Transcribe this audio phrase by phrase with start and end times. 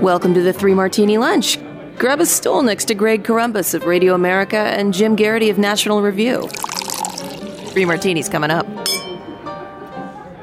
[0.00, 1.58] Welcome to the Three Martini Lunch.
[1.98, 6.00] Grab a stool next to Greg Corombos of Radio America and Jim Geraghty of National
[6.00, 6.48] Review.
[7.68, 8.66] Three Martinis coming up.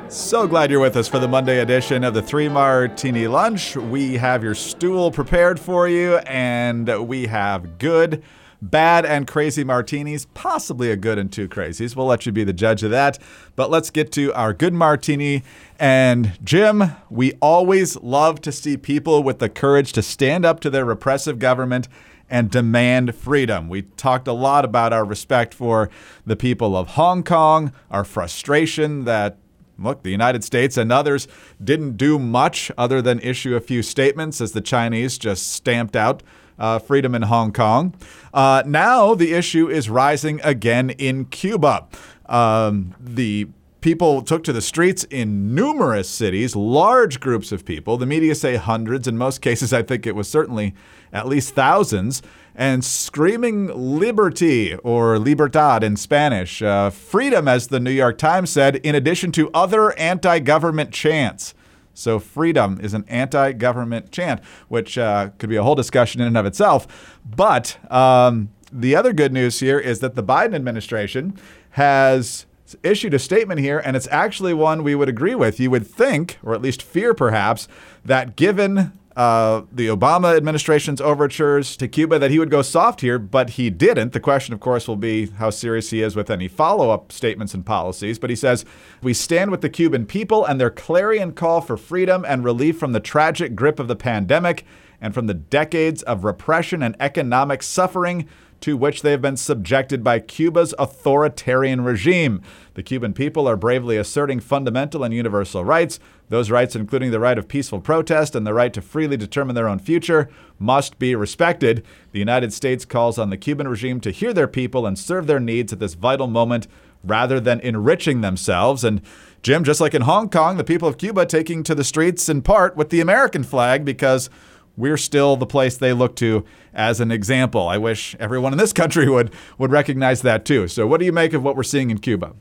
[0.10, 3.76] So glad you're with us for the Monday edition of the Three Martini Lunch.
[3.76, 8.22] We have your stool prepared for you, and we have good,
[8.62, 11.96] bad, and crazy martinis, possibly a good and two crazies.
[11.96, 13.20] We'll let you be the judge of that.
[13.56, 15.44] But let's get to our good martini.
[15.80, 20.70] And Jim, we always love to see people with the courage to stand up to
[20.70, 21.88] their repressive government
[22.30, 23.70] and demand freedom.
[23.70, 25.90] We talked a lot about our respect for
[26.26, 29.38] the people of Hong Kong, our frustration that
[29.80, 31.28] look, the United States and others
[31.64, 36.24] didn't do much other than issue a few statements as the Chinese just stamped out
[36.60, 37.94] uh, freedom in Hong Kong.
[38.34, 41.88] Uh, now the issue is rising again in Cuba.
[42.28, 43.48] Um, the
[43.82, 47.98] people took to the streets in numerous cities, large groups of people.
[47.98, 49.08] The media say hundreds.
[49.08, 50.74] In most cases, I think it was certainly
[51.14, 52.22] at least thousands
[52.58, 58.78] and screaming liberty or libertad in Spanish, uh, freedom, as the New York Times said,
[58.78, 61.54] in addition to other anti government chants.
[61.98, 66.28] So, freedom is an anti government chant, which uh, could be a whole discussion in
[66.28, 67.20] and of itself.
[67.26, 71.40] But um, the other good news here is that the Biden administration
[71.72, 72.46] has
[72.84, 75.60] issued a statement here, and it's actually one we would agree with.
[75.60, 77.68] You would think, or at least fear perhaps,
[78.06, 83.18] that given uh, the Obama administration's overtures to Cuba that he would go soft here,
[83.18, 84.14] but he didn't.
[84.14, 87.56] The question, of course, will be how serious he is with any follow up statements
[87.56, 88.20] and policies.
[88.20, 88.64] But he says,
[89.02, 92.92] We stand with the Cuban people and their clarion call for freedom and relief from
[92.92, 94.64] the tragic grip of the pandemic
[95.02, 98.30] and from the decades of repression and economic suffering
[98.62, 102.42] to which they have been subjected by Cuba's authoritarian regime.
[102.74, 106.00] The Cuban people are bravely asserting fundamental and universal rights.
[106.30, 109.68] Those rights, including the right of peaceful protest and the right to freely determine their
[109.68, 111.86] own future, must be respected.
[112.12, 115.40] The United States calls on the Cuban regime to hear their people and serve their
[115.40, 116.68] needs at this vital moment
[117.04, 118.84] rather than enriching themselves.
[118.84, 119.02] And
[119.42, 122.42] Jim, just like in Hong Kong, the people of Cuba taking to the streets in
[122.42, 124.30] part with the American flag because
[124.78, 127.68] we're still the place they look to as an example.
[127.68, 130.68] I wish everyone in this country would would recognize that too.
[130.68, 132.34] So, what do you make of what we're seeing in Cuba?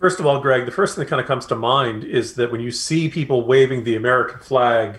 [0.00, 2.50] First of all, Greg, the first thing that kind of comes to mind is that
[2.50, 4.98] when you see people waving the American flag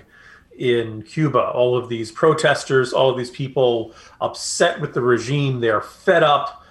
[0.57, 5.81] in Cuba, all of these protesters, all of these people upset with the regime, they're
[5.81, 6.63] fed up.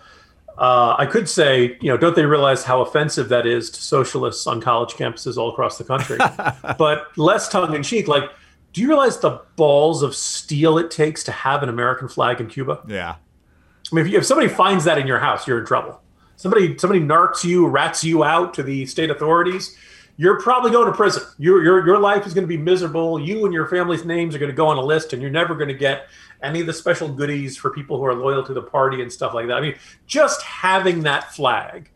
[0.57, 4.47] Uh, I could say, you know, don't they realize how offensive that is to socialists
[4.47, 6.19] on college campuses all across the country?
[6.79, 8.31] but less tongue in cheek, like
[8.75, 12.49] do you realize the balls of steel it takes to have an American flag in
[12.49, 12.83] Cuba?
[12.89, 13.15] Yeah.
[13.15, 16.01] I mean, if, you, if somebody finds that in your house, you're in trouble.
[16.37, 19.77] Somebody somebody narcs you, rats you out to the state authorities.
[20.17, 21.23] You're probably going to prison.
[21.39, 23.21] Your your your life is going to be miserable.
[23.21, 25.55] You and your family's names are going to go on a list, and you're never
[25.55, 26.09] going to get
[26.43, 29.33] any of the special goodies for people who are loyal to the party and stuff
[29.33, 29.57] like that.
[29.57, 29.77] I mean,
[30.09, 31.91] just having that flag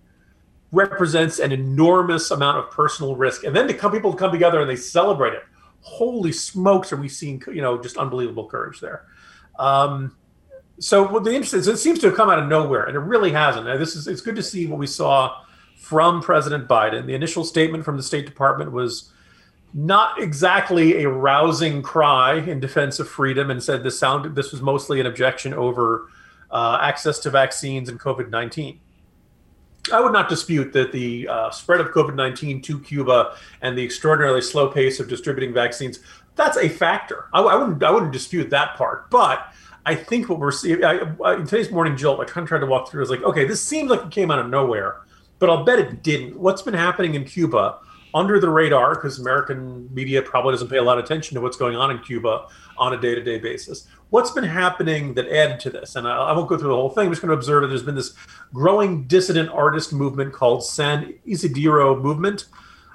[0.70, 4.70] represents an enormous amount of personal risk, and then to come people come together and
[4.70, 5.42] they celebrate it
[5.80, 9.04] holy smokes, are we seeing you know just unbelievable courage there?
[9.58, 10.16] Um,
[10.78, 13.00] so what the interesting is it seems to have come out of nowhere, and it
[13.00, 13.66] really hasn't.
[13.66, 15.42] Now, this is it's good to see what we saw
[15.76, 17.06] from President Biden.
[17.06, 19.12] The initial statement from the State Department was
[19.74, 24.62] not exactly a rousing cry in defense of freedom, and said this sounded this was
[24.62, 26.08] mostly an objection over
[26.50, 28.80] uh, access to vaccines and COVID nineteen.
[29.92, 33.84] I would not dispute that the uh, spread of COVID 19 to Cuba and the
[33.84, 36.00] extraordinarily slow pace of distributing vaccines,
[36.36, 37.26] that's a factor.
[37.32, 39.10] I, I wouldn't, I wouldn't dispute that part.
[39.10, 39.52] But
[39.86, 42.90] I think what we're seeing in today's morning jolt, I kind of tried to walk
[42.90, 43.00] through.
[43.00, 44.98] I was like, okay, this seems like it came out of nowhere,
[45.38, 46.38] but I'll bet it didn't.
[46.38, 47.78] What's been happening in Cuba
[48.18, 51.56] under the radar, because American media probably doesn't pay a lot of attention to what's
[51.56, 55.60] going on in Cuba on a day to day basis, what's been happening that added
[55.60, 55.94] to this?
[55.94, 57.06] And I, I, won't go through the whole thing.
[57.06, 58.14] I'm just going to observe that there's been this
[58.52, 62.46] growing dissident artist movement called San Isidro movement.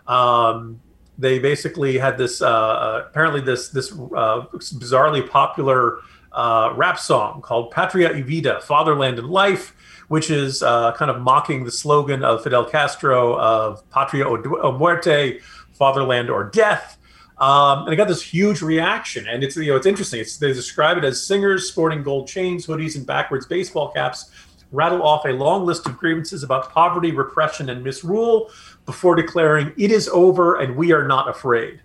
[0.08, 0.82] Um,
[1.18, 6.00] they basically had this uh, uh, apparently this this uh, bizarrely popular
[6.34, 9.76] uh, rap song called Patria y Vida, Fatherland and Life,
[10.08, 15.40] which is uh, kind of mocking the slogan of Fidel Castro of Patria o Muerte,
[15.74, 16.98] Fatherland or Death.
[17.40, 20.20] Um, and I got this huge reaction, and it's you know it's interesting.
[20.20, 24.30] It's, they describe it as singers sporting gold chains, hoodies, and backwards baseball caps
[24.72, 28.50] rattle off a long list of grievances about poverty, repression, and misrule
[28.86, 31.80] before declaring it is over and we are not afraid.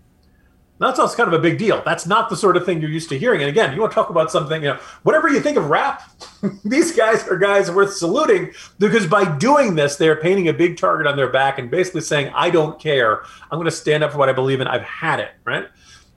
[0.79, 1.83] That's also kind of a big deal.
[1.85, 3.41] That's not the sort of thing you're used to hearing.
[3.41, 6.03] And again, you want to talk about something, you know, whatever you think of rap,
[6.65, 11.07] these guys are guys worth saluting because by doing this, they're painting a big target
[11.07, 13.23] on their back and basically saying, I don't care.
[13.51, 14.69] I'm going to stand up for what I believe in.
[14.69, 15.67] I've had it, right?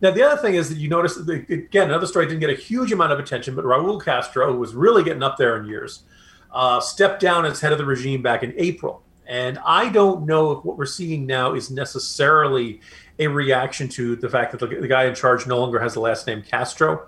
[0.01, 2.55] Now, the other thing is that you notice that, again, another story didn't get a
[2.55, 6.03] huge amount of attention, but Raul Castro, who was really getting up there in years,
[6.51, 9.03] uh, stepped down as head of the regime back in April.
[9.27, 12.81] And I don't know if what we're seeing now is necessarily
[13.19, 15.99] a reaction to the fact that the, the guy in charge no longer has the
[15.99, 17.07] last name Castro.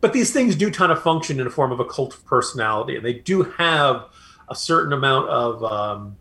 [0.00, 2.96] But these things do kind of function in a form of a cult of personality,
[2.96, 4.06] and they do have
[4.48, 5.64] a certain amount of.
[5.64, 6.16] Um,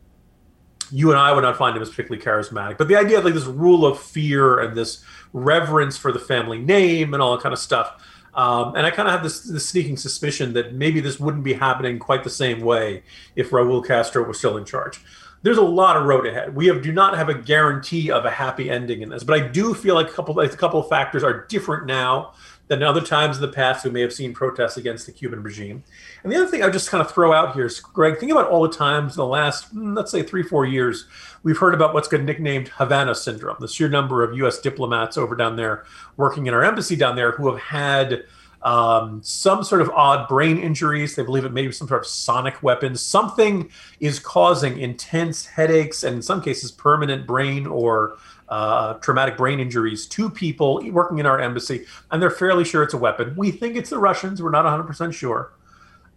[0.92, 3.34] you and I would not find him as particularly charismatic, but the idea of like
[3.34, 5.04] this rule of fear and this
[5.34, 8.00] reverence for the family name and all that kind of stuff.
[8.36, 11.54] Um, and I kind of have this, this, sneaking suspicion that maybe this wouldn't be
[11.54, 13.04] happening quite the same way
[13.36, 15.02] if Raul Castro was still in charge.
[15.44, 16.56] There's a lot of road ahead.
[16.56, 19.48] We have, do not have a guarantee of a happy ending in this, but I
[19.48, 22.34] do feel like a couple, like a couple of factors are different now
[22.68, 25.84] than other times in the past we may have seen protests against the Cuban regime.
[26.24, 28.50] And the other thing I just kind of throw out here is, Greg, think about
[28.50, 31.06] all the times in the last, mm, let's say, three, four years,
[31.44, 34.60] we've heard about what's been nicknamed Havana syndrome, the sheer number of U.S.
[34.60, 35.84] diplomats over down there
[36.16, 38.24] working in our embassy down there who have had
[38.64, 41.16] um, some sort of odd brain injuries.
[41.16, 42.96] They believe it may be some sort of sonic weapon.
[42.96, 43.70] Something
[44.00, 48.18] is causing intense headaches and, in some cases, permanent brain or
[48.50, 52.94] uh, traumatic brain injuries to people working in our embassy, and they're fairly sure it's
[52.94, 53.34] a weapon.
[53.36, 54.42] We think it's the Russians.
[54.42, 55.54] We're not 100% sure.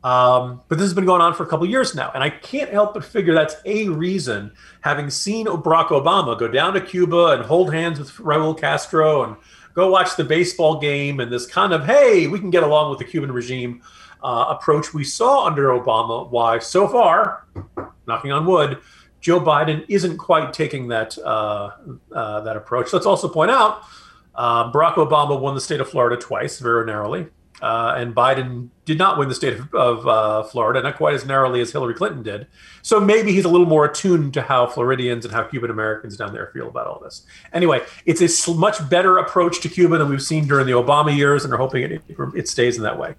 [0.05, 2.13] Um, but this has been going on for a couple years now.
[2.15, 4.53] And I can't help but figure that's a reason,
[4.83, 9.37] having seen Barack Obama go down to Cuba and hold hands with Raul Castro and
[9.77, 12.99] go watch the baseball game and this kind of, hey, we can get along with
[12.99, 13.83] the Cuban regime
[14.25, 16.59] uh, approach we saw under Obama, why?
[16.59, 17.47] So far,
[18.07, 18.79] knocking on wood,
[19.21, 21.71] Joe Biden isn't quite taking that uh,
[22.11, 22.93] uh, that approach.
[22.93, 23.83] Let's also point out
[24.35, 27.27] uh, Barack Obama won the state of Florida twice, very narrowly,
[27.63, 31.25] uh, and Biden did not win the state of, of uh, Florida, not quite as
[31.25, 32.47] narrowly as Hillary Clinton did.
[32.83, 36.33] So maybe he's a little more attuned to how Floridians and how Cuban Americans down
[36.33, 37.27] there feel about all this.
[37.53, 41.45] Anyway, it's a much better approach to Cuba than we've seen during the Obama years,
[41.45, 42.03] and are hoping it,
[42.35, 43.15] it stays in that way.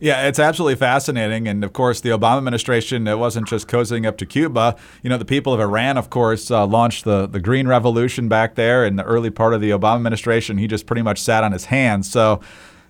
[0.00, 1.48] Yeah, it's absolutely fascinating.
[1.48, 4.76] And of course, the Obama administration, it wasn't just cozying up to Cuba.
[5.02, 8.54] You know, the people of Iran, of course, uh, launched the, the Green Revolution back
[8.54, 10.58] there in the early part of the Obama administration.
[10.58, 12.08] He just pretty much sat on his hands.
[12.08, 12.40] So,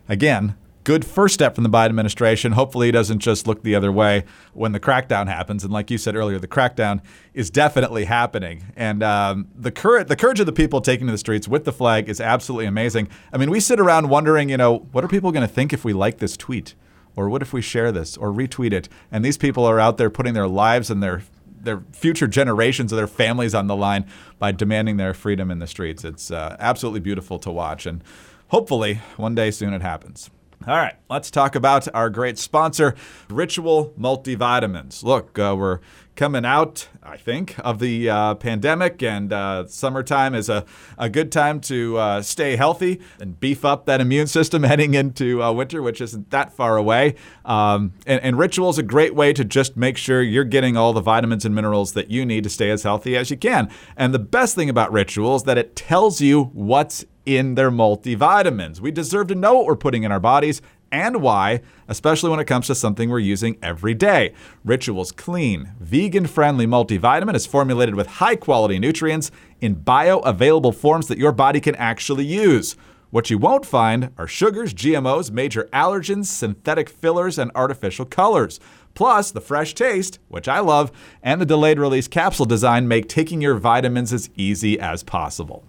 [0.08, 2.52] again, good first step from the Biden administration.
[2.52, 4.25] Hopefully, he doesn't just look the other way
[4.55, 5.62] when the crackdown happens.
[5.62, 7.02] And like you said earlier, the crackdown
[7.34, 8.64] is definitely happening.
[8.75, 11.72] And um, the courage, the courage of the people taking to the streets with the
[11.72, 13.08] flag is absolutely amazing.
[13.32, 15.84] I mean, we sit around wondering, you know, what are people going to think if
[15.84, 16.75] we like this tweet?
[17.16, 18.88] Or what if we share this or retweet it?
[19.10, 21.22] And these people are out there putting their lives and their
[21.60, 24.06] their future generations of their families on the line
[24.38, 26.05] by demanding their freedom in the streets.
[26.05, 28.02] It's uh, absolutely beautiful to watch, and
[28.49, 30.31] hopefully one day soon it happens.
[30.67, 32.95] All right, let's talk about our great sponsor,
[33.31, 35.05] Ritual Multivitamins.
[35.05, 35.79] Look, uh, we're
[36.17, 40.67] coming out, I think, of the uh, pandemic, and uh, summertime is a,
[40.99, 45.41] a good time to uh, stay healthy and beef up that immune system heading into
[45.41, 47.15] uh, winter, which isn't that far away.
[47.44, 50.93] Um, and, and Ritual is a great way to just make sure you're getting all
[50.93, 53.71] the vitamins and minerals that you need to stay as healthy as you can.
[53.97, 58.81] And the best thing about Ritual is that it tells you what's in their multivitamins.
[58.81, 62.47] We deserve to know what we're putting in our bodies and why, especially when it
[62.47, 64.33] comes to something we're using every day.
[64.65, 69.31] Ritual's clean, vegan friendly multivitamin is formulated with high quality nutrients
[69.61, 72.77] in bioavailable forms that your body can actually use.
[73.11, 78.58] What you won't find are sugars, GMOs, major allergens, synthetic fillers, and artificial colors.
[78.94, 80.91] Plus, the fresh taste, which I love,
[81.23, 85.67] and the delayed release capsule design make taking your vitamins as easy as possible.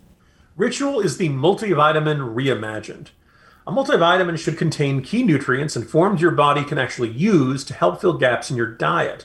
[0.60, 3.12] Ritual is the multivitamin reimagined.
[3.66, 8.02] A multivitamin should contain key nutrients and forms your body can actually use to help
[8.02, 9.24] fill gaps in your diet.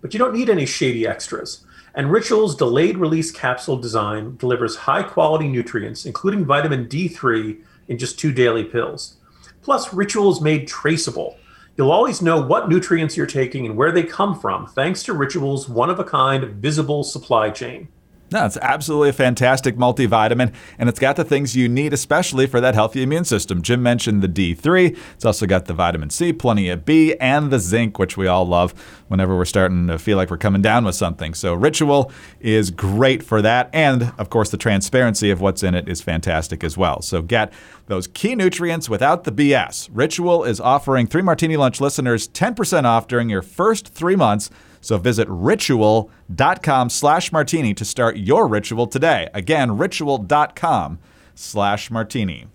[0.00, 1.64] But you don't need any shady extras.
[1.92, 8.16] And Ritual's delayed release capsule design delivers high quality nutrients, including vitamin D3, in just
[8.16, 9.16] two daily pills.
[9.62, 11.36] Plus, Ritual is made traceable.
[11.76, 15.68] You'll always know what nutrients you're taking and where they come from thanks to Ritual's
[15.68, 17.88] one of a kind visible supply chain.
[18.36, 22.60] No, it's absolutely a fantastic multivitamin, and it's got the things you need, especially for
[22.60, 23.62] that healthy immune system.
[23.62, 24.94] Jim mentioned the D3.
[25.14, 28.46] It's also got the vitamin C, plenty of B, and the zinc, which we all
[28.46, 28.74] love
[29.08, 31.32] whenever we're starting to feel like we're coming down with something.
[31.32, 33.70] So, Ritual is great for that.
[33.72, 37.00] And, of course, the transparency of what's in it is fantastic as well.
[37.00, 37.50] So, get
[37.86, 39.88] those key nutrients without the BS.
[39.90, 44.98] Ritual is offering Three Martini Lunch listeners 10% off during your first three months so
[44.98, 49.28] visit ritual.com slash martini to start your ritual today.
[49.34, 50.98] Again, ritual.com
[51.34, 52.46] slash martini.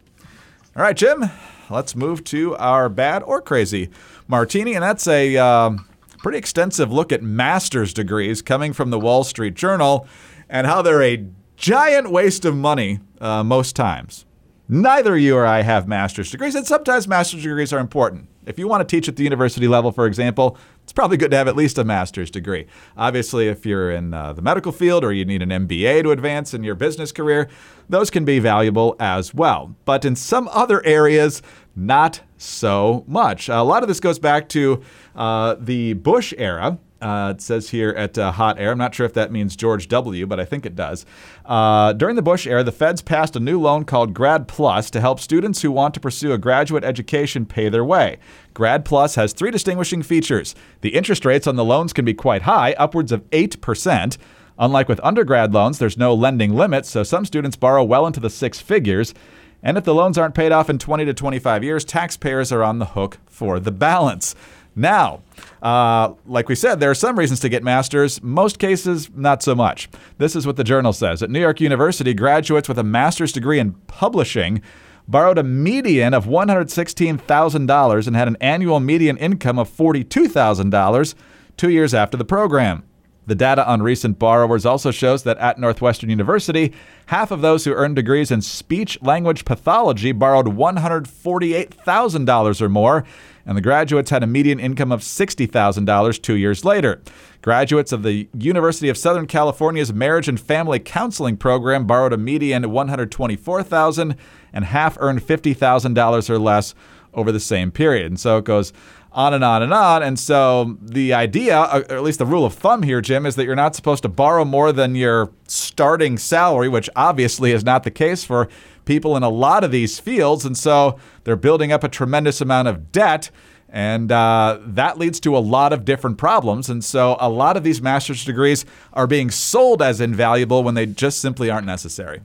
[0.76, 1.30] All right, Jim,
[1.70, 3.90] let's move to our bad or crazy
[4.28, 4.74] martini.
[4.74, 5.72] And that's a uh,
[6.20, 10.08] pretty extensive look at master's degrees coming from the Wall Street Journal
[10.50, 11.26] and how they're a
[11.58, 14.26] giant waste of money uh, most times.
[14.72, 18.30] neither you or I have master's degrees, and sometimes master's degrees are important.
[18.46, 21.38] If you want to teach at the university level, for example, it's probably good to
[21.38, 22.66] have at least a master's degree.
[22.98, 26.54] Obviously, if you're in uh, the medical field or you need an MBA to advance
[26.54, 27.48] in your business career,
[27.88, 29.76] those can be valuable as well.
[29.86, 31.42] But in some other areas,
[31.76, 33.48] not so much.
[33.48, 34.82] A lot of this goes back to
[35.16, 36.80] uh, the Bush era.
[37.02, 38.72] Uh, it says here at uh, Hot Air.
[38.72, 41.06] I'm not sure if that means George W., but I think it does.
[41.46, 45.02] Uh, during the Bush era, the feds passed a new loan called Grad Plus to
[45.02, 48.20] help students who want to pursue a graduate education pay their way.
[48.54, 50.54] Grad Plus has three distinguishing features.
[50.82, 54.18] The interest rates on the loans can be quite high, upwards of 8%.
[54.60, 58.30] Unlike with undergrad loans, there's no lending limit, so some students borrow well into the
[58.30, 59.16] six figures.
[59.64, 62.80] And if the loans aren't paid off in 20 to 25 years, taxpayers are on
[62.80, 64.36] the hook for the balance.
[64.76, 65.22] Now,
[65.62, 68.22] uh, like we said, there are some reasons to get masters.
[68.24, 69.90] Most cases, not so much.
[70.18, 71.22] This is what the journal says.
[71.22, 74.62] At New York University, graduates with a master's degree in publishing
[75.08, 81.16] borrowed a median of $116,000 and had an annual median income of $42,000
[81.58, 82.84] two years after the program.
[83.32, 86.74] The data on recent borrowers also shows that at Northwestern University,
[87.06, 93.06] half of those who earned degrees in speech language pathology borrowed $148,000 or more,
[93.46, 97.02] and the graduates had a median income of $60,000 two years later.
[97.42, 102.66] Graduates of the University of Southern California's Marriage and Family Counseling program borrowed a median
[102.66, 104.18] of 124,000,
[104.52, 106.76] and half earned $50,000 or less
[107.14, 108.08] over the same period.
[108.08, 108.74] And so it goes
[109.14, 110.04] on and on and on.
[110.04, 113.36] And so the idea, uh, or at least the rule of thumb here, Jim, is
[113.36, 117.84] that you're not supposed to borrow more than your starting salary, which obviously is not
[117.84, 118.48] the case for
[118.86, 120.46] people in a lot of these fields.
[120.46, 123.30] And so they're building up a tremendous amount of debt.
[123.68, 126.70] And uh, that leads to a lot of different problems.
[126.70, 130.86] And so a lot of these master's degrees are being sold as invaluable when they
[130.86, 132.22] just simply aren't necessary.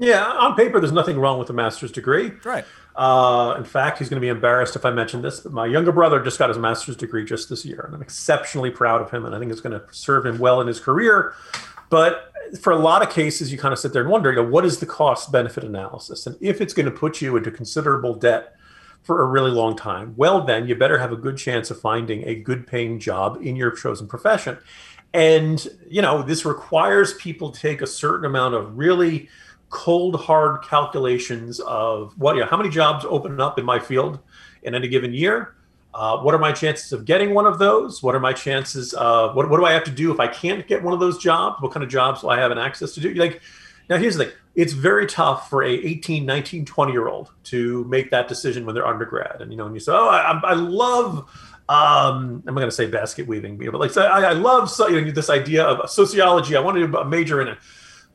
[0.00, 2.32] Yeah, on paper, there's nothing wrong with a master's degree.
[2.42, 2.64] Right.
[2.96, 5.90] Uh, in fact, he's going to be embarrassed if I mention this, but my younger
[5.90, 9.24] brother just got his master's degree just this year, and I'm exceptionally proud of him,
[9.24, 11.34] and I think it's going to serve him well in his career.
[11.90, 14.48] But for a lot of cases, you kind of sit there and wonder, you know,
[14.48, 16.26] what is the cost benefit analysis?
[16.26, 18.56] And if it's going to put you into considerable debt
[19.02, 22.26] for a really long time, well, then you better have a good chance of finding
[22.28, 24.56] a good paying job in your chosen profession.
[25.12, 29.28] And, you know, this requires people to take a certain amount of really
[29.74, 34.20] cold hard calculations of what you know, how many jobs open up in my field
[34.62, 35.56] in any given year?
[35.92, 38.02] Uh, what are my chances of getting one of those?
[38.02, 40.66] What are my chances of what, what do i have to do if i can't
[40.66, 41.60] get one of those jobs?
[41.60, 43.12] What kind of jobs will i have an access to do?
[43.14, 43.42] Like
[43.90, 44.34] now here's the thing.
[44.54, 48.76] It's very tough for a 18 19 20 year old to make that decision when
[48.76, 49.42] they're undergrad.
[49.42, 51.28] And you know when you say oh i, I love
[51.66, 55.10] um, I'm going to say basket weaving, but like I, I love so, you know,
[55.10, 56.56] this idea of sociology.
[56.56, 57.58] I wanted to major in it.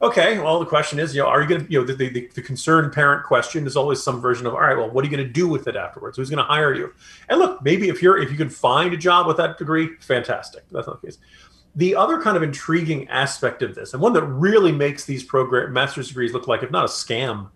[0.02, 2.30] Okay, well, the question is, you know, are you going to, you know, the, the,
[2.34, 5.16] the, concerned parent question is always some version of, all right, well, what are you
[5.16, 6.16] going to do with it afterwards?
[6.16, 6.94] Who's going to hire you?
[7.28, 10.64] And look, maybe if you're, if you can find a job with that degree, fantastic.
[10.72, 11.18] That's not the case.
[11.76, 15.74] The other kind of intriguing aspect of this, and one that really makes these program
[15.74, 17.50] master's degrees look like, if not a scam,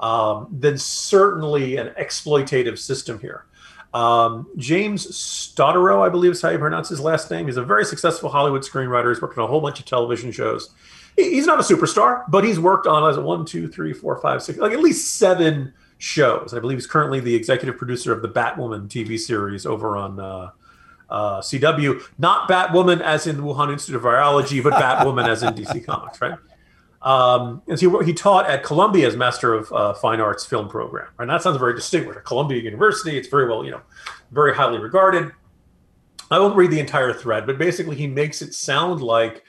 [0.00, 3.46] um, then certainly an exploitative system here.
[3.94, 7.46] Um, James Stoteraux, I believe is how you pronounce his last name.
[7.46, 9.10] He's a very successful Hollywood screenwriter.
[9.10, 10.70] He's worked on a whole bunch of television shows
[11.16, 14.42] he's not a superstar, but he's worked on as a one, two, three, four, five,
[14.42, 16.54] six, like at least seven shows.
[16.54, 20.50] I believe he's currently the executive producer of the Batwoman TV series over on uh,
[21.08, 22.02] uh, CW.
[22.18, 26.20] Not Batwoman as in the Wuhan Institute of Virology, but Batwoman as in DC Comics,
[26.20, 26.38] right?
[27.02, 31.08] Um, and so he, he taught at Columbia's Master of uh, Fine Arts film program.
[31.18, 32.18] And that sounds very distinguished.
[32.18, 33.82] At Columbia University, it's very well, you know,
[34.32, 35.30] very highly regarded.
[36.30, 39.44] I won't read the entire thread, but basically he makes it sound like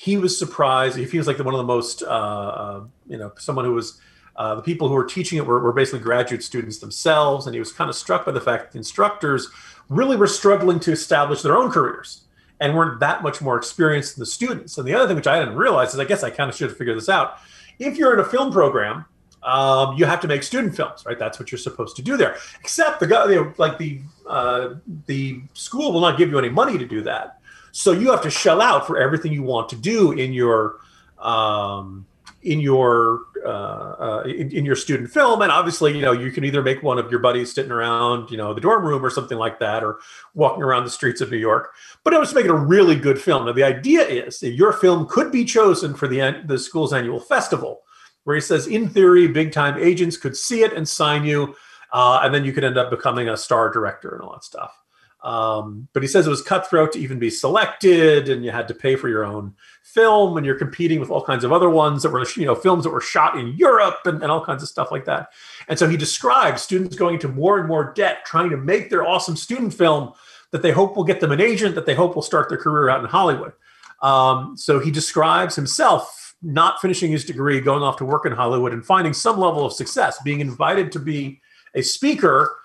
[0.00, 0.96] he was surprised.
[0.96, 4.00] He feels like one of the most, uh, uh, you know, someone who was
[4.34, 7.60] uh, the people who were teaching it were, were, basically graduate students themselves, and he
[7.60, 9.48] was kind of struck by the fact that the instructors
[9.90, 12.22] really were struggling to establish their own careers
[12.60, 14.78] and weren't that much more experienced than the students.
[14.78, 16.70] And the other thing which I didn't realize is, I guess I kind of should
[16.70, 17.36] have figured this out.
[17.78, 19.04] If you're in a film program,
[19.42, 21.18] um, you have to make student films, right?
[21.18, 22.36] That's what you're supposed to do there.
[22.60, 26.48] Except the guy, you know, like the uh, the school will not give you any
[26.48, 27.39] money to do that.
[27.72, 30.76] So you have to shell out for everything you want to do in your
[31.18, 32.06] um,
[32.42, 36.44] in your uh, uh, in, in, your student film, and obviously, you know, you can
[36.44, 39.38] either make one of your buddies sitting around, you know, the dorm room or something
[39.38, 39.98] like that, or
[40.34, 41.72] walking around the streets of New York.
[42.04, 43.46] But it was making a really good film.
[43.46, 47.20] Now, the idea is that your film could be chosen for the the school's annual
[47.20, 47.82] festival,
[48.24, 51.54] where he says, in theory, big time agents could see it and sign you,
[51.92, 54.79] uh, and then you could end up becoming a star director and all that stuff.
[55.22, 58.74] Um, but he says it was cutthroat to even be selected, and you had to
[58.74, 62.10] pay for your own film, and you're competing with all kinds of other ones that
[62.10, 64.90] were, you know, films that were shot in Europe and, and all kinds of stuff
[64.90, 65.28] like that.
[65.68, 69.06] And so he describes students going into more and more debt, trying to make their
[69.06, 70.12] awesome student film
[70.52, 72.88] that they hope will get them an agent, that they hope will start their career
[72.88, 73.52] out in Hollywood.
[74.02, 78.72] Um, so he describes himself not finishing his degree, going off to work in Hollywood,
[78.72, 81.40] and finding some level of success, being invited to be
[81.74, 82.56] a speaker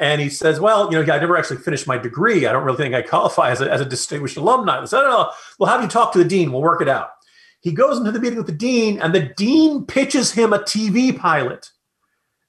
[0.00, 2.46] and he says, well, you know, I never actually finished my degree.
[2.46, 4.80] I don't really think I qualify as a, as a distinguished alumni.
[4.80, 6.52] I said, oh, we'll have you talk to the dean.
[6.52, 7.10] We'll work it out.
[7.60, 11.16] He goes into the meeting with the dean, and the dean pitches him a TV
[11.16, 11.70] pilot.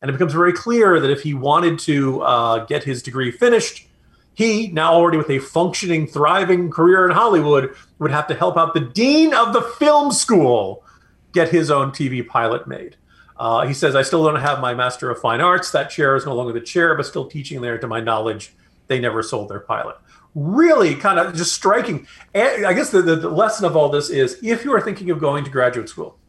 [0.01, 3.85] And it becomes very clear that if he wanted to uh, get his degree finished,
[4.33, 8.73] he, now already with a functioning, thriving career in Hollywood, would have to help out
[8.73, 10.85] the dean of the film school
[11.33, 12.95] get his own TV pilot made.
[13.41, 15.71] Uh, he says, I still don't have my Master of Fine Arts.
[15.71, 17.75] That chair is no longer the chair, but still teaching there.
[17.79, 18.53] To my knowledge,
[18.85, 19.95] they never sold their pilot.
[20.35, 22.05] Really kind of just striking.
[22.35, 25.09] And I guess the, the, the lesson of all this is if you are thinking
[25.09, 26.19] of going to graduate school,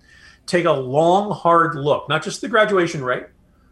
[0.47, 3.27] take a long, hard look, not just the graduation rate,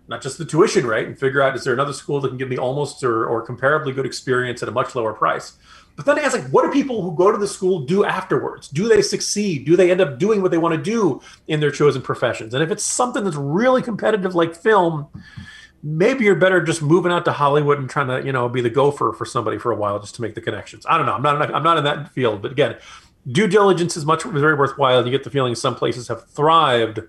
[0.06, 2.50] not just the tuition rate, and figure out is there another school that can give
[2.50, 5.54] me almost or, or comparably good experience at a much lower price.
[6.00, 8.68] But then I ask, like, what do people who go to the school do afterwards?
[8.68, 9.66] Do they succeed?
[9.66, 12.54] Do they end up doing what they want to do in their chosen professions?
[12.54, 15.08] And if it's something that's really competitive, like film,
[15.82, 18.70] maybe you're better just moving out to Hollywood and trying to, you know, be the
[18.70, 20.86] gopher for somebody for a while just to make the connections.
[20.88, 21.12] I don't know.
[21.12, 21.54] I'm not.
[21.54, 22.78] I'm not in that field, but again,
[23.30, 25.04] due diligence is much very worthwhile.
[25.04, 27.00] You get the feeling some places have thrived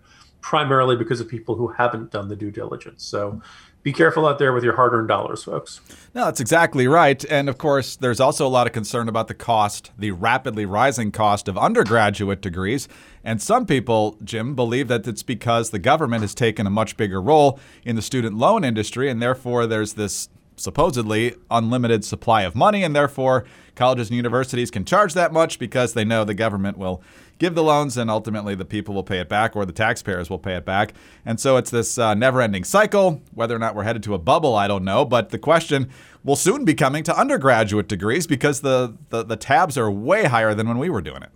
[0.41, 3.05] primarily because of people who haven't done the due diligence.
[3.05, 3.41] So
[3.83, 5.81] be careful out there with your hard earned dollars, folks.
[6.13, 7.23] No, that's exactly right.
[7.25, 11.11] And of course, there's also a lot of concern about the cost, the rapidly rising
[11.11, 12.87] cost of undergraduate degrees.
[13.23, 17.21] And some people, Jim, believe that it's because the government has taken a much bigger
[17.21, 20.29] role in the student loan industry, and therefore there's this
[20.61, 25.93] supposedly unlimited supply of money, and therefore colleges and universities can charge that much because
[25.93, 27.01] they know the government will
[27.39, 30.37] give the loans and ultimately the people will pay it back or the taxpayers will
[30.37, 30.93] pay it back.
[31.25, 33.23] And so it's this uh, never ending cycle.
[33.33, 35.05] Whether or not we're headed to a bubble, I don't know.
[35.05, 35.89] But the question
[36.23, 40.53] will soon be coming to undergraduate degrees because the, the, the tabs are way higher
[40.53, 41.29] than when we were doing it.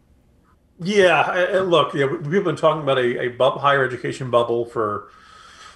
[0.80, 5.10] Yeah, look, yeah, we've been talking about a, a higher education bubble for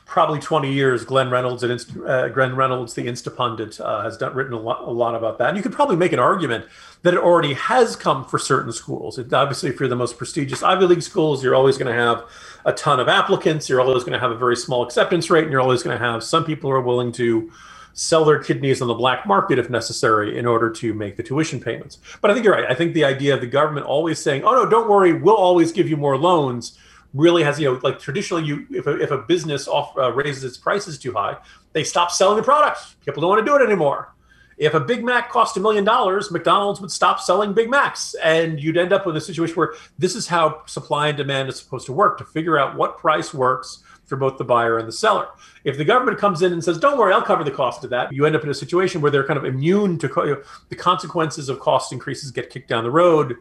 [0.09, 4.53] probably 20 years, Glenn Reynolds and uh, Glenn Reynolds, the Instapundit, uh, has done, written
[4.53, 5.49] a lot, a lot, about that.
[5.49, 6.65] And you could probably make an argument
[7.03, 9.19] that it already has come for certain schools.
[9.19, 12.25] It, obviously, if you're the most prestigious Ivy League schools, you're always going to have
[12.65, 13.69] a ton of applicants.
[13.69, 16.03] You're always going to have a very small acceptance rate, and you're always going to
[16.03, 17.51] have some people who are willing to
[17.93, 21.59] sell their kidneys on the black market if necessary in order to make the tuition
[21.59, 21.99] payments.
[22.19, 22.65] But I think you're right.
[22.67, 25.71] I think the idea of the government always saying, "Oh no, don't worry, we'll always
[25.71, 26.79] give you more loans."
[27.13, 30.43] Really has you know like traditionally you if a, if a business off uh, raises
[30.43, 31.35] its prices too high
[31.73, 34.13] they stop selling the product people don't want to do it anymore.
[34.57, 38.61] If a big mac cost a million dollars mcdonald's would stop selling big macs and
[38.61, 41.85] you'd end up with a situation where this is how supply and demand is supposed
[41.87, 45.27] to work to figure out what price works for both the buyer and the seller.
[45.63, 48.11] If the government comes in and says don't worry i'll cover the cost of that
[48.11, 51.47] you end up in a situation where they're kind of immune to co- the consequences
[51.47, 53.37] of cost increases get kicked down the road.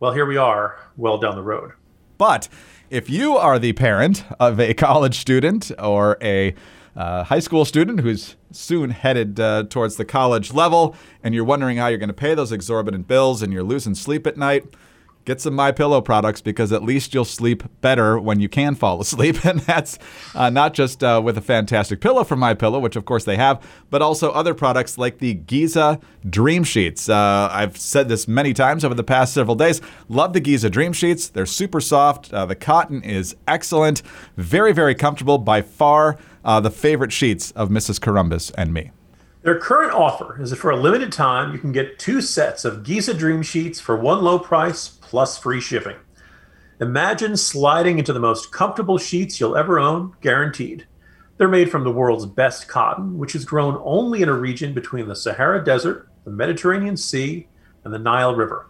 [0.00, 1.72] Well here we are well down the road
[2.18, 2.48] but
[2.90, 6.54] if you are the parent of a college student or a
[6.96, 11.76] uh, high school student who's soon headed uh, towards the college level and you're wondering
[11.76, 14.64] how you're going to pay those exorbitant bills and you're losing sleep at night,
[15.28, 18.98] get some my pillow products because at least you'll sleep better when you can fall
[19.00, 19.36] asleep.
[19.48, 19.98] And that's
[20.34, 23.36] uh, not just uh, with a fantastic pillow from my pillow which of course they
[23.36, 27.08] have but also other products like the giza dream sheets.
[27.08, 29.80] Uh, i've said this many times over the past several days.
[30.08, 31.28] Love the giza dream sheets.
[31.28, 32.32] They're super soft.
[32.32, 34.02] Uh, the cotton is excellent.
[34.36, 35.38] Very very comfortable.
[35.38, 38.92] By far uh, the favorite sheets of mrs Corombos and me.
[39.42, 42.82] Their current offer is that for a limited time, you can get two sets of
[42.82, 45.96] Giza Dream Sheets for one low price plus free shipping.
[46.80, 50.86] Imagine sliding into the most comfortable sheets you'll ever own, guaranteed.
[51.38, 55.08] They're made from the world's best cotton, which is grown only in a region between
[55.08, 57.48] the Sahara Desert, the Mediterranean Sea,
[57.84, 58.66] and the Nile River.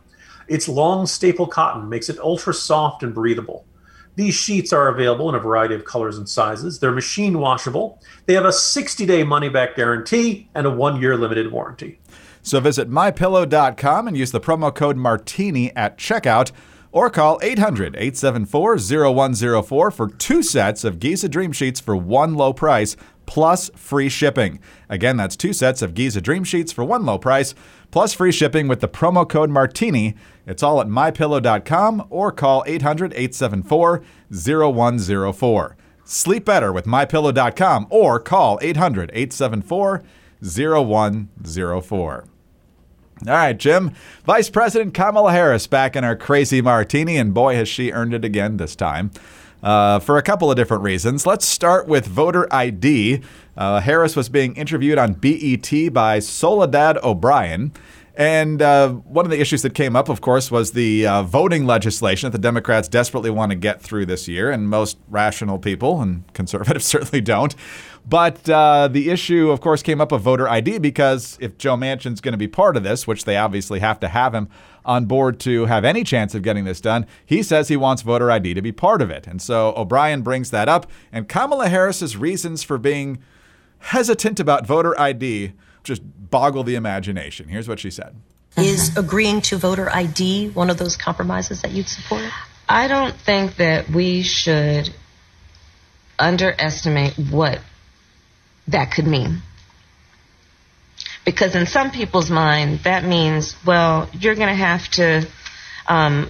[0.46, 3.66] Its long staple cotton makes it ultra soft and breathable.
[4.14, 6.78] These sheets are available in a variety of colors and sizes.
[6.78, 8.00] They're machine washable.
[8.26, 11.98] They have a 60 day money back guarantee and a one year limited warranty.
[12.42, 16.52] So visit mypillow.com and use the promo code Martini at checkout
[16.92, 22.52] or call 800 874 0104 for two sets of Giza Dream Sheets for one low
[22.52, 22.96] price
[23.26, 24.58] plus free shipping.
[24.88, 27.54] Again, that's two sets of Giza Dream Sheets for one low price
[27.90, 30.14] plus free shipping with the promo code Martini.
[30.46, 35.76] It's all at mypillow.com or call 800 874 0104.
[36.04, 40.02] Sleep better with mypillow.com or call 800 874 0104.
[43.26, 43.92] All right, Jim.
[44.24, 48.24] Vice President Kamala Harris back in our crazy martini, and boy, has she earned it
[48.24, 49.10] again this time.
[49.60, 51.26] Uh, for a couple of different reasons.
[51.26, 53.22] Let's start with voter ID.
[53.56, 57.72] Uh, Harris was being interviewed on BET by Soledad O'Brien.
[58.18, 61.66] And uh, one of the issues that came up, of course, was the uh, voting
[61.66, 66.02] legislation that the Democrats desperately want to get through this year, and most rational people
[66.02, 67.54] and conservatives certainly don't.
[68.04, 72.20] But uh, the issue, of course, came up of voter ID because if Joe Manchin's
[72.20, 74.48] going to be part of this, which they obviously have to have him
[74.84, 78.32] on board to have any chance of getting this done, he says he wants voter
[78.32, 79.28] ID to be part of it.
[79.28, 83.18] And so O'Brien brings that up, and Kamala Harris's reasons for being
[83.78, 85.52] hesitant about voter ID
[85.88, 87.48] just boggle the imagination.
[87.48, 88.14] Here's what she said
[88.56, 92.30] Is agreeing to voter ID one of those compromises that you'd support?
[92.68, 94.90] I don't think that we should
[96.18, 97.60] underestimate what
[98.68, 99.42] that could mean.
[101.24, 105.26] Because in some people's mind, that means, well, you're going to have to
[105.86, 106.26] um,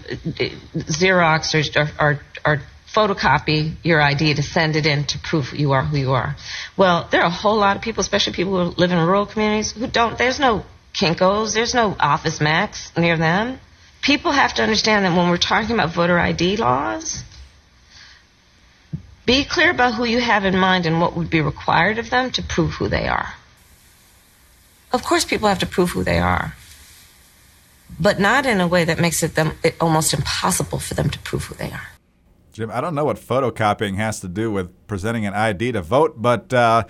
[0.74, 5.84] Xerox or, or, or photocopy your ID to send it in to prove you are
[5.84, 6.36] who you are.
[6.76, 9.72] Well, there are a whole lot of people, especially people who live in rural communities,
[9.72, 10.16] who don't.
[10.16, 13.60] There's no Kinkos, there's no Office Max near them.
[14.02, 17.22] People have to understand that when we're talking about voter ID laws,
[19.26, 22.30] be clear about who you have in mind and what would be required of them
[22.32, 23.34] to prove who they are.
[24.92, 26.54] Of course, people have to prove who they are,
[28.00, 31.18] but not in a way that makes it them it almost impossible for them to
[31.18, 31.97] prove who they are.
[32.58, 36.20] Jim, I don't know what photocopying has to do with presenting an ID to vote,
[36.20, 36.82] but uh,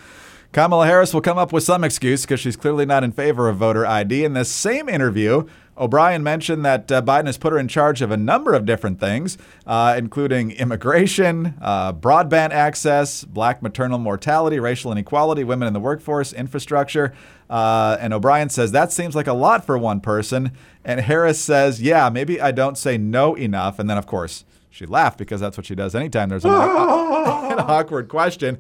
[0.51, 3.59] Kamala Harris will come up with some excuse because she's clearly not in favor of
[3.59, 4.25] voter ID.
[4.25, 8.11] In this same interview, O'Brien mentioned that uh, Biden has put her in charge of
[8.11, 14.91] a number of different things, uh, including immigration, uh, broadband access, black maternal mortality, racial
[14.91, 17.13] inequality, women in the workforce, infrastructure.
[17.51, 20.53] Uh, and O'Brien says that seems like a lot for one person.
[20.83, 23.79] And Harris says, yeah, maybe I don't say no enough.
[23.79, 26.59] And then, of course, she laughed because that's what she does anytime there's an, an
[26.61, 28.59] awkward question.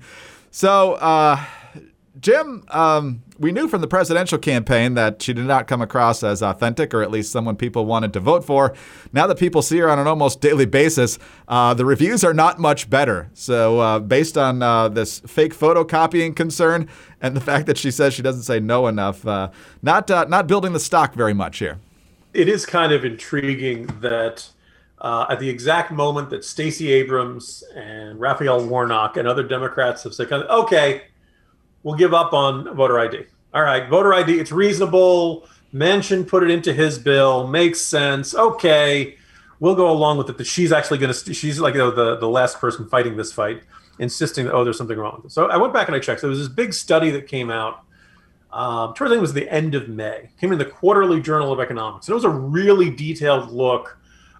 [0.50, 1.44] So, uh,
[2.20, 6.42] Jim, um, we knew from the presidential campaign that she did not come across as
[6.42, 8.74] authentic, or at least someone people wanted to vote for.
[9.12, 12.58] Now that people see her on an almost daily basis, uh, the reviews are not
[12.58, 13.30] much better.
[13.34, 16.88] So, uh, based on uh, this fake photocopying concern
[17.20, 19.50] and the fact that she says she doesn't say no enough, uh,
[19.82, 21.78] not uh, not building the stock very much here.
[22.34, 24.48] It is kind of intriguing that
[25.00, 30.14] uh, at the exact moment that Stacey Abrams and Raphael Warnock and other Democrats have
[30.14, 31.02] said, okay,
[31.82, 33.24] we'll give up on voter ID.
[33.54, 35.46] All right, voter ID, it's reasonable.
[35.72, 38.34] Manchin put it into his bill, makes sense.
[38.34, 39.16] Okay,
[39.60, 40.38] we'll go along with it.
[40.38, 43.32] That she's actually going to, she's like you know, the, the last person fighting this
[43.32, 43.62] fight,
[43.98, 45.32] insisting that, oh, there's something wrong with it.
[45.32, 46.20] So I went back and I checked.
[46.20, 47.84] So there was this big study that came out.
[48.50, 50.30] Um, I think it was the end of May.
[50.40, 52.08] Came in the Quarterly Journal of Economics.
[52.08, 53.98] And it was a really detailed look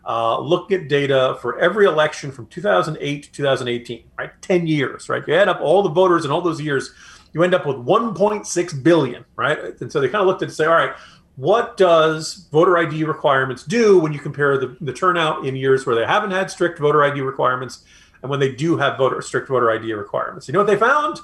[0.09, 4.31] uh, look at data for every election from 2008 to 2018, right?
[4.41, 5.23] 10 years, right?
[5.29, 6.93] You add up all the voters in all those years,
[7.35, 9.79] you end up with 1.6 billion, right?
[9.83, 10.95] And so they kind of looked at it and say, all right,
[11.37, 15.95] what does voter ID requirements do when you compare the, the turnout in years where
[15.95, 17.85] they haven't had strict voter ID requirements
[18.23, 20.49] and when they do have voter strict voter ID requirements?
[20.49, 21.19] You know what they found?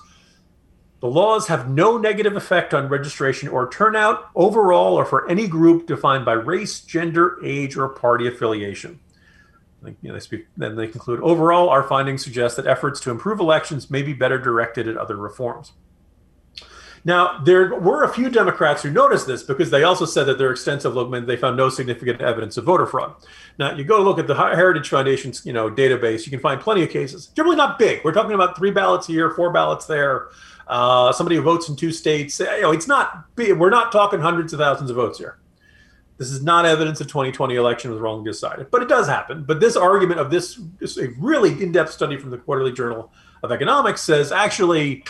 [1.05, 5.87] The laws have no negative effect on registration or turnout overall or for any group
[5.87, 8.99] defined by race, gender, age, or party affiliation.
[9.85, 13.39] You know, they speak, then they conclude overall, our findings suggest that efforts to improve
[13.39, 15.73] elections may be better directed at other reforms.
[17.07, 20.51] Now, there were a few Democrats who noticed this because they also said that their
[20.51, 23.15] extensive look they found no significant evidence of voter fraud.
[23.59, 26.83] Now, you go look at the Heritage Foundation's you know database, you can find plenty
[26.83, 27.27] of cases.
[27.29, 28.03] Generally not big.
[28.05, 30.29] We're talking about three ballots here, four ballots there.
[30.67, 32.41] Uh, somebody who votes in two states.
[32.41, 33.27] You know, it's not.
[33.37, 35.39] We're not talking hundreds of thousands of votes here.
[36.17, 39.43] This is not evidence the 2020 election was wrongly decided, but it does happen.
[39.43, 43.13] But this argument of this, this a really in-depth study from the Quarterly Journal
[43.43, 45.05] of Economics says actually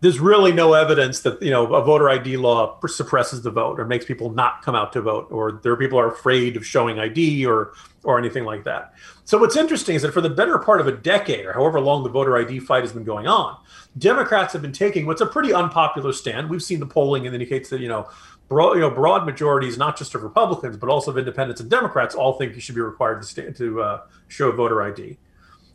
[0.00, 3.84] there's really no evidence that you know a voter ID law suppresses the vote or
[3.84, 7.44] makes people not come out to vote, or there people are afraid of showing ID
[7.46, 7.72] or
[8.04, 8.94] or anything like that.
[9.24, 12.04] So what's interesting is that for the better part of a decade, or however long
[12.04, 13.56] the voter ID fight has been going on,
[13.98, 16.48] Democrats have been taking what's a pretty unpopular stand.
[16.48, 18.08] We've seen the polling indicates that you know,
[18.48, 22.14] broad, you know, broad majorities, not just of Republicans but also of Independents and Democrats,
[22.14, 25.18] all think you should be required to stand to uh, show voter ID.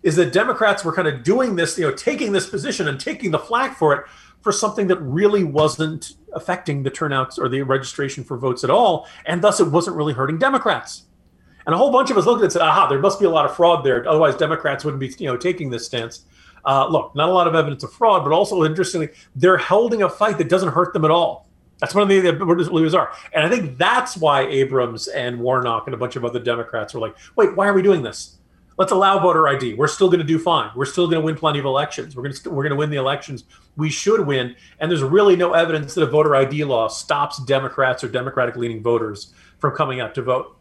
[0.04, 3.32] Is that Democrats were kind of doing this, you know, taking this position and taking
[3.32, 4.06] the flack for it
[4.42, 9.08] for something that really wasn't affecting the turnouts or the registration for votes at all,
[9.26, 11.04] and thus it wasn't really hurting Democrats.
[11.66, 13.26] And a whole bunch of us looked at it and said, "Aha, there must be
[13.26, 14.08] a lot of fraud there.
[14.08, 16.26] Otherwise, Democrats wouldn't be, you know, taking this stance."
[16.66, 20.10] Uh, look, not a lot of evidence of fraud, but also interestingly, they're holding a
[20.10, 21.48] fight that doesn't hurt them at all.
[21.80, 23.12] That's one of the, believers are.
[23.34, 27.02] And I think that's why Abrams and Warnock and a bunch of other Democrats were
[27.02, 28.38] like, wait, why are we doing this?
[28.78, 29.76] Let's allow voter ID.
[29.76, 30.72] We're still going to do fine.
[30.76, 32.16] We're still going to win plenty of elections.
[32.16, 33.44] We're going to we're going to win the elections
[33.76, 34.56] we should win.
[34.80, 38.82] And there's really no evidence that a voter ID law stops Democrats or Democratic leaning
[38.82, 40.58] voters from coming out to vote.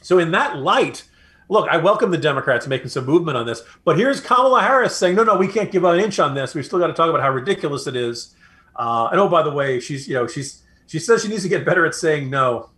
[0.00, 1.08] So in that light,
[1.48, 3.62] look, I welcome the Democrats making some movement on this.
[3.84, 6.54] But here's Kamala Harris saying, no, no, we can't give an inch on this.
[6.54, 8.34] We've still got to talk about how ridiculous it is.
[8.76, 11.48] Uh, and oh, by the way, she's you know she's she says she needs to
[11.48, 12.70] get better at saying no.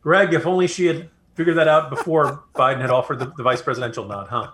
[0.00, 3.62] Greg, if only she had figured that out before Biden had offered the, the vice
[3.62, 4.50] presidential nod, huh?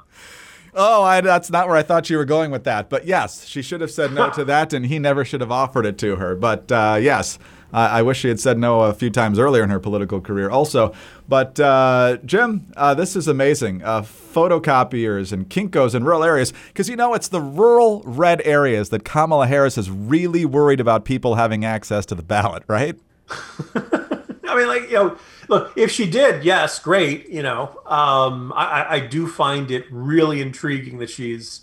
[0.78, 2.90] Oh, I, that's not where I thought you were going with that.
[2.90, 5.86] But yes, she should have said no to that, and he never should have offered
[5.86, 6.34] it to her.
[6.34, 7.38] But uh, yes,
[7.72, 10.94] I wish she had said no a few times earlier in her political career, also.
[11.28, 13.82] But uh, Jim, uh, this is amazing.
[13.82, 18.90] Uh, photocopiers and Kinkos in rural areas, because you know it's the rural red areas
[18.90, 22.98] that Kamala Harris is really worried about people having access to the ballot, right?
[23.74, 27.28] I mean, like you know, look, if she did, yes, great.
[27.28, 31.62] You know, um, I, I do find it really intriguing that she's.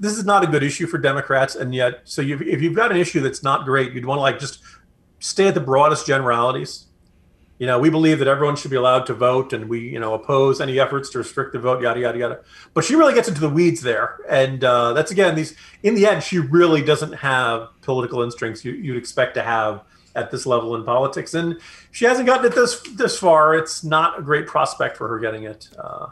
[0.00, 2.90] This is not a good issue for Democrats, and yet, so you've, if you've got
[2.90, 4.60] an issue that's not great, you'd want to like just
[5.20, 6.86] stay at the broadest generalities.
[7.58, 10.14] You know, we believe that everyone should be allowed to vote, and we, you know,
[10.14, 12.40] oppose any efforts to restrict the vote, yada yada yada.
[12.74, 15.54] But she really gets into the weeds there, and uh, that's again these.
[15.84, 19.82] In the end, she really doesn't have political instincts you, you'd expect to have
[20.14, 23.54] at this level in politics, and she hasn't gotten it this this far.
[23.54, 25.68] It's not a great prospect for her getting it.
[25.78, 26.08] Uh,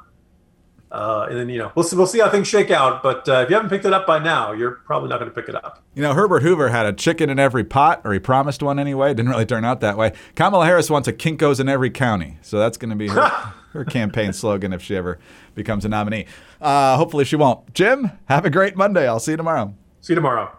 [0.92, 3.02] uh, and then you know we'll see, we'll see how things shake out.
[3.02, 5.34] But uh, if you haven't picked it up by now, you're probably not going to
[5.34, 5.82] pick it up.
[5.94, 9.12] You know, Herbert Hoover had a chicken in every pot, or he promised one anyway.
[9.12, 10.12] It didn't really turn out that way.
[10.34, 13.28] Kamala Harris wants a Kinkos in every county, so that's going to be her,
[13.72, 15.20] her campaign slogan if she ever
[15.54, 16.26] becomes a nominee.
[16.60, 17.72] Uh, hopefully, she won't.
[17.72, 19.06] Jim, have a great Monday.
[19.06, 19.74] I'll see you tomorrow.
[20.00, 20.50] See you tomorrow.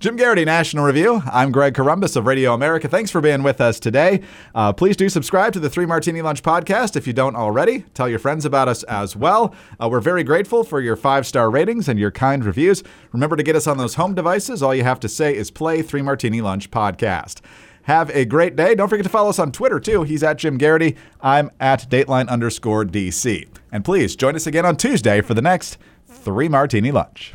[0.00, 1.22] Jim Geraghty, National Review.
[1.30, 2.88] I'm Greg Corombos of Radio America.
[2.88, 4.22] Thanks for being with us today.
[4.54, 7.84] Uh, please do subscribe to the Three Martini Lunch podcast if you don't already.
[7.92, 9.54] Tell your friends about us as well.
[9.78, 12.82] Uh, we're very grateful for your five star ratings and your kind reviews.
[13.12, 14.62] Remember to get us on those home devices.
[14.62, 17.42] All you have to say is play Three Martini Lunch podcast.
[17.82, 18.74] Have a great day.
[18.74, 20.04] Don't forget to follow us on Twitter too.
[20.04, 20.96] He's at Jim Geraghty.
[21.20, 23.46] I'm at Dateline underscore DC.
[23.70, 27.34] And please join us again on Tuesday for the next Three Martini Lunch.